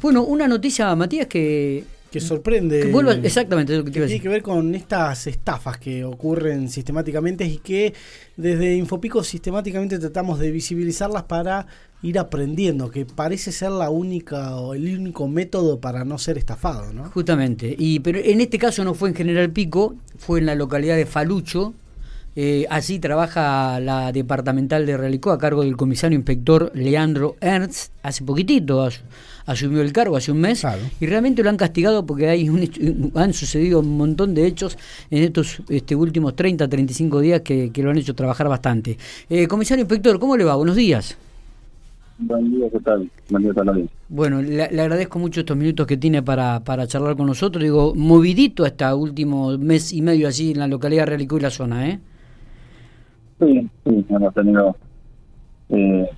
[0.00, 1.84] Bueno, una noticia, Matías, que...
[2.10, 2.80] Que sorprende.
[2.80, 7.58] Que vuelva, exactamente, lo que, tiene que ver con estas estafas que ocurren sistemáticamente y
[7.58, 7.92] que
[8.36, 11.66] desde Infopico sistemáticamente tratamos de visibilizarlas para
[12.02, 16.92] ir aprendiendo, que parece ser la única o el único método para no ser estafado,
[16.92, 17.10] ¿no?
[17.10, 17.74] Justamente.
[17.76, 21.06] Y pero en este caso no fue en General Pico, fue en la localidad de
[21.06, 21.74] Falucho,
[22.38, 27.94] eh, así trabaja la departamental de Realicó a cargo del comisario inspector Leandro Ernst.
[28.02, 28.86] Hace poquitito
[29.46, 30.62] asumió el cargo, hace un mes,
[31.00, 32.46] y realmente lo han castigado porque hay
[33.14, 34.76] han sucedido un montón de hechos
[35.10, 38.98] en estos este, últimos 30, 35 días que, lo han hecho trabajar bastante.
[39.30, 40.56] Eh, comisario inspector, ¿cómo le va?
[40.56, 41.16] Buenos días.
[42.18, 43.10] Buen día, ¿qué tal?
[43.30, 47.62] Buen día Bueno, le, agradezco mucho estos minutos que tiene para, para charlar con nosotros.
[47.62, 51.50] Digo, movidito hasta último mes y medio allí en la localidad de Realicó y la
[51.50, 51.98] zona, ¿eh?
[53.38, 54.76] Sí, sí, hemos tenido
[55.68, 56.08] eh,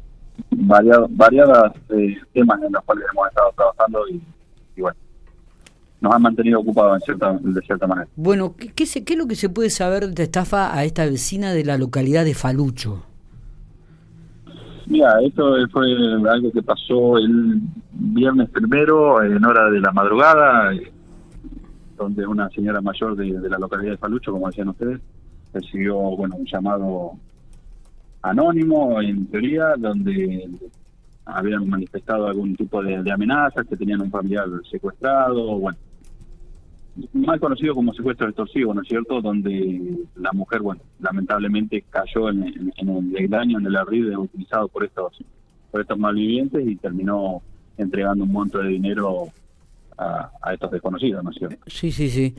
[0.51, 4.97] variadas eh, temas en los cuales hemos estado trabajando y, bueno,
[6.01, 8.09] nos han mantenido ocupados en cierta, de cierta manera.
[8.15, 11.53] Bueno, ¿qué, qué, ¿qué es lo que se puede saber de estafa a esta vecina
[11.53, 13.05] de la localidad de Falucho?
[14.87, 15.87] Mira, esto fue
[16.31, 17.61] algo que pasó el
[17.93, 20.93] viernes primero, en hora de la madrugada, eh,
[21.97, 25.01] donde una señora mayor de, de la localidad de Falucho, como decían ustedes,
[25.53, 27.13] recibió bueno un llamado
[28.23, 30.49] anónimo en teoría donde
[31.25, 35.79] habían manifestado algún tipo de, amenazas que tenían un familiar secuestrado bueno
[37.13, 42.73] mal conocido como secuestro extorsivo no es cierto donde la mujer bueno lamentablemente cayó en,
[43.17, 45.13] el daño en el arribe utilizado por estos
[45.71, 47.43] por estos malvivientes y terminó
[47.77, 49.29] entregando un monto de dinero
[49.97, 52.35] a, estos desconocidos no es cierto sí sí sí.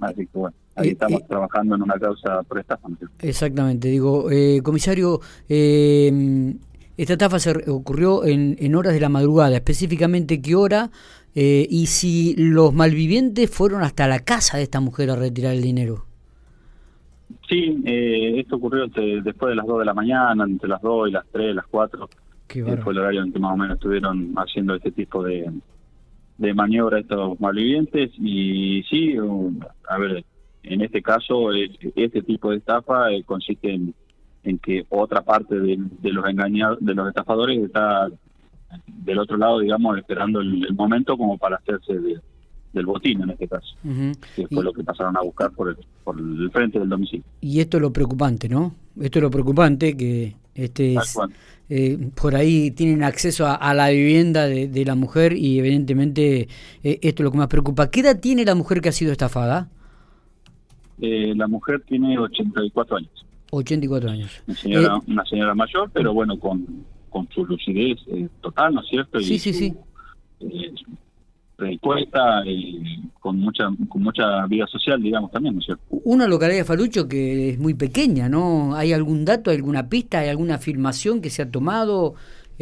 [0.00, 2.88] Así que bueno Ahí eh, estamos eh, trabajando en una causa por estafa.
[3.20, 6.54] Exactamente, digo, eh, comisario, eh,
[6.96, 10.90] esta estafa se ocurrió en, en, horas de la madrugada, específicamente qué hora
[11.34, 16.04] y si los malvivientes fueron hasta la casa de esta mujer a retirar el dinero.
[17.48, 21.24] Sí, esto ocurrió después de las 2 de la mañana, entre las 2 y las
[21.32, 22.08] 3, las 4.
[22.82, 25.50] fue el horario en que más o menos estuvieron haciendo este tipo de,
[26.36, 29.16] de maniobra estos malvivientes y sí,
[29.88, 30.24] a ver,
[30.62, 33.94] en este caso, este tipo de estafa eh, consiste en,
[34.58, 38.08] que otra parte de, los engañados, de los estafadores está
[38.86, 41.94] del otro lado, digamos, esperando el, momento como para hacerse
[42.72, 43.76] del botín en este caso,
[44.34, 47.24] que fue lo que pasaron a buscar por el, por el frente del domicilio.
[47.40, 48.74] Y esto es lo preocupante, ¿no?
[49.00, 50.96] Esto es lo preocupante, que este
[51.68, 56.48] eh, por ahí tienen acceso a, la vivienda de, la mujer y evidentemente
[56.82, 57.90] eh, esto es lo que más preocupa.
[57.90, 59.68] ¿Qué edad tiene la mujer que ha sido estafada?
[61.04, 63.26] Eh, la mujer tiene 84 años.
[63.50, 64.30] 84 años.
[64.46, 66.64] Una señora, eh, una señora mayor, pero bueno, con,
[67.10, 69.18] con su lucidez eh, total, ¿no es cierto?
[69.18, 69.74] Sí, sí, sí.
[71.56, 75.82] Predispuesta y con mucha con mucha vida social, digamos, también, ¿no es cierto?
[76.04, 78.76] Una localidad de Falucho que es muy pequeña, ¿no?
[78.76, 82.14] ¿Hay algún dato, alguna pista, hay alguna filmación que se ha tomado?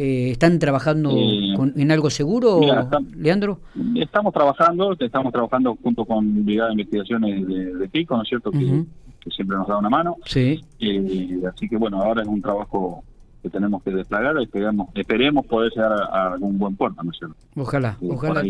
[0.03, 2.59] Eh, ¿Están trabajando eh, en algo seguro,
[3.15, 3.59] Leandro?
[3.93, 8.49] Estamos trabajando, estamos trabajando junto con Brigada de Investigaciones de, Pico, ¿no es cierto?
[8.49, 8.83] que,
[9.29, 10.17] siempre nos da una mano.
[10.25, 10.65] Sí.
[10.79, 13.03] Eh, así que bueno, ahora es un trabajo
[13.43, 17.19] que tenemos que desplegar y esperemos, esperemos poder llegar a, algún buen puerto, ¿no es
[17.19, 17.35] cierto?
[17.55, 18.43] Ojalá, ojalá.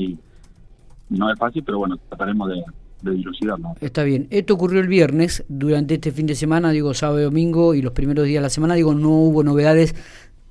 [1.09, 2.63] no es fácil, pero bueno, trataremos de,
[3.01, 3.75] de dilucidarlo.
[3.81, 4.27] Está bien.
[4.29, 7.91] Esto ocurrió el viernes, durante este fin de semana, digo sábado y domingo y los
[7.91, 9.95] primeros días de la semana, digo, no hubo novedades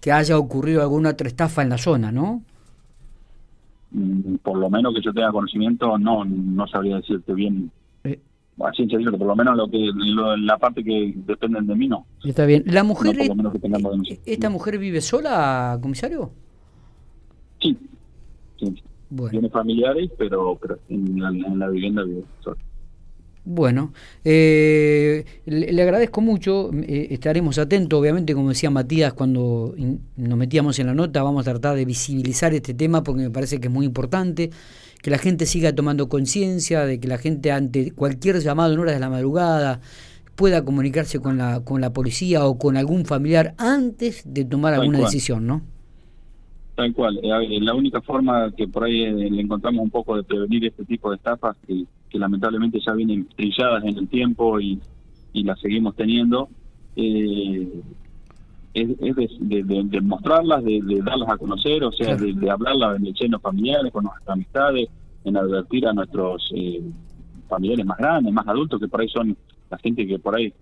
[0.01, 2.43] que haya ocurrido alguna otra estafa en la zona, ¿no?
[3.91, 7.71] Mm, por lo menos que yo tenga conocimiento, no, no sabría decirte bien.
[8.05, 8.19] Eh.
[8.63, 9.91] A ciencia por lo menos lo que
[10.39, 12.07] la parte que dependen de mí no.
[12.25, 12.63] Está bien.
[12.67, 13.17] ¿La mujer,
[14.27, 16.31] esta mujer vive sola, comisario?
[17.61, 17.77] Sí.
[19.31, 22.59] Tiene familiares, pero, pero en, la, en la vivienda vive sola.
[23.45, 29.75] Bueno, eh, le, agradezco mucho, eh, estaremos atentos, obviamente, como decía Matías, cuando
[30.17, 33.59] nos metíamos en la nota, vamos a tratar de visibilizar este tema porque me parece
[33.59, 34.51] que es muy importante,
[35.03, 38.95] que la gente siga tomando conciencia, de que la gente ante cualquier llamado en horas
[38.95, 39.81] de la madrugada
[40.37, 44.99] pueda comunicarse con la, con la policía o con algún familiar antes de tomar alguna
[44.99, 45.63] decisión, ¿no?
[46.75, 50.67] Tal cual, eh, la única forma que por ahí le encontramos un poco de prevenir
[50.67, 54.81] este tipo de estafas que que lamentablemente ya vienen trilladas en el tiempo y,
[55.33, 56.49] y las seguimos teniendo,
[56.97, 57.69] eh,
[58.73, 58.89] es,
[59.41, 64.05] de, mostrarlas, de, darlas a conocer, o sea, de, hablarlas en el seno familiares, con
[64.05, 64.89] nuestras amistades,
[65.25, 66.83] en advertir a nuestros eh,
[67.49, 69.37] familiares más grandes, más adultos, que por ahí son
[69.71, 70.53] la gente que por ahí,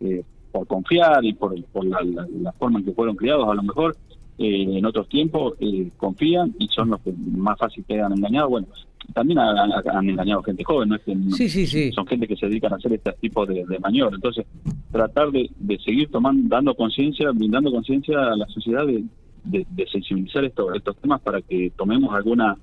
[0.00, 3.96] eh, por confiar y por, por la, forma en que fueron criados, a lo mejor
[4.38, 5.54] en otros tiempos
[5.96, 8.50] confían y son los que más fácil quedan engañados.
[8.50, 8.66] Bueno,
[9.16, 10.96] también han, engañado gente joven, ¿no?
[10.96, 11.90] Es que sí, sí, sí.
[11.90, 14.16] son gente que se dedican a hacer este tipo de, de maniobras.
[14.16, 14.44] Entonces,
[14.92, 15.48] tratar de,
[15.82, 19.04] seguir tomando, dando conciencia, brindando conciencia a la sociedad de,
[19.42, 22.58] de, sensibilizar estos, estos temas para que tomemos alguna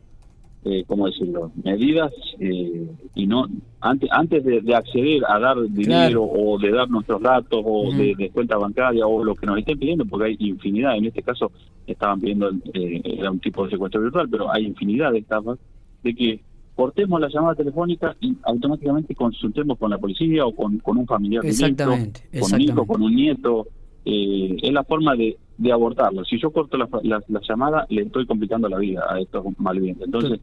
[0.63, 3.47] eh, ¿cómo decirlo?, medidas eh, y no
[3.81, 8.57] antes antes de, acceder a dar dinero o de dar nuestros datos o de, cuenta
[8.57, 11.51] bancaria o lo que nos estén pidiendo, porque hay infinidad, en este caso
[11.87, 15.57] estaban pidiendo, eh, era un tipo de secuestro virtual, pero hay infinidad de estafas,
[16.03, 16.41] de que
[16.75, 21.45] cortemos la llamada telefónica y automáticamente consultemos con la policía o con, con un familiar
[21.45, 23.67] exactamente, con un hijo, con un nieto,
[24.05, 26.25] eh, es la forma de, de abortarlo.
[26.25, 30.05] Si yo corto la, la, llamada, le estoy complicando la vida a estos malvivientes.
[30.05, 30.39] Entonces,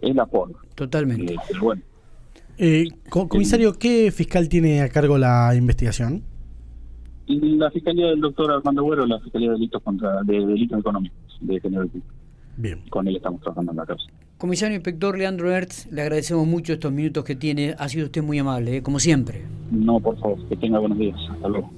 [0.00, 0.58] es la forma.
[0.74, 1.34] Totalmente.
[1.34, 1.82] Eh, bueno.
[2.58, 6.22] Eh, comisario, ¿qué fiscal tiene a cargo la investigación?
[7.26, 11.60] La fiscalía del doctor Armando Güero, la fiscalía de delitos contra de delitos económicos de
[11.60, 11.88] género
[12.56, 12.82] Bien.
[12.90, 14.06] Con él estamos trabajando en la causa.
[14.40, 17.74] Comisario Inspector Leandro Hertz, le agradecemos mucho estos minutos que tiene.
[17.78, 19.42] Ha sido usted muy amable, como siempre.
[19.70, 21.18] No, por favor, que tenga buenos días.
[21.30, 21.70] Hasta luego.